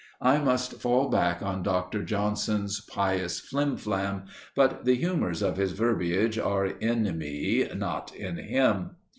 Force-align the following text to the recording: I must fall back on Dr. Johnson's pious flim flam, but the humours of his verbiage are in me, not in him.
I 0.23 0.39
must 0.39 0.81
fall 0.81 1.09
back 1.09 1.43
on 1.43 1.61
Dr. 1.61 2.01
Johnson's 2.01 2.79
pious 2.81 3.39
flim 3.39 3.77
flam, 3.77 4.23
but 4.55 4.83
the 4.83 4.95
humours 4.95 5.43
of 5.43 5.57
his 5.57 5.73
verbiage 5.73 6.39
are 6.39 6.65
in 6.65 7.15
me, 7.19 7.69
not 7.75 8.11
in 8.15 8.37
him. 8.37 8.95